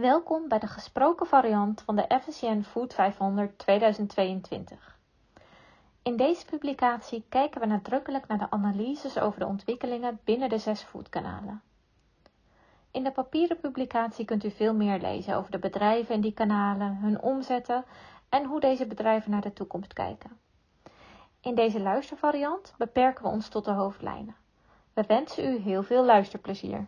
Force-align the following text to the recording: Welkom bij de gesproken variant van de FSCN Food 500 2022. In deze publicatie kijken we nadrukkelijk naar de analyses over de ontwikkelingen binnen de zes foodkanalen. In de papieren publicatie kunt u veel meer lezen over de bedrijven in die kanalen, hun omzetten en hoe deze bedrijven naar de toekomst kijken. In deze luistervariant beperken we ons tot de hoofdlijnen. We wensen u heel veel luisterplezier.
Welkom 0.00 0.48
bij 0.48 0.58
de 0.58 0.66
gesproken 0.66 1.26
variant 1.26 1.82
van 1.82 1.96
de 1.96 2.20
FSCN 2.22 2.62
Food 2.62 2.94
500 2.94 3.58
2022. 3.58 4.98
In 6.02 6.16
deze 6.16 6.46
publicatie 6.46 7.24
kijken 7.28 7.60
we 7.60 7.66
nadrukkelijk 7.66 8.26
naar 8.26 8.38
de 8.38 8.50
analyses 8.50 9.18
over 9.18 9.40
de 9.40 9.46
ontwikkelingen 9.46 10.20
binnen 10.24 10.48
de 10.48 10.58
zes 10.58 10.82
foodkanalen. 10.82 11.62
In 12.90 13.04
de 13.04 13.10
papieren 13.10 13.60
publicatie 13.60 14.24
kunt 14.24 14.44
u 14.44 14.50
veel 14.50 14.74
meer 14.74 15.00
lezen 15.00 15.36
over 15.36 15.50
de 15.50 15.58
bedrijven 15.58 16.14
in 16.14 16.20
die 16.20 16.34
kanalen, 16.34 16.96
hun 16.96 17.20
omzetten 17.20 17.84
en 18.28 18.44
hoe 18.44 18.60
deze 18.60 18.86
bedrijven 18.86 19.30
naar 19.30 19.40
de 19.40 19.52
toekomst 19.52 19.92
kijken. 19.92 20.30
In 21.40 21.54
deze 21.54 21.80
luistervariant 21.80 22.74
beperken 22.76 23.24
we 23.24 23.30
ons 23.30 23.48
tot 23.48 23.64
de 23.64 23.72
hoofdlijnen. 23.72 24.36
We 24.92 25.04
wensen 25.06 25.52
u 25.52 25.56
heel 25.56 25.82
veel 25.82 26.04
luisterplezier. 26.04 26.86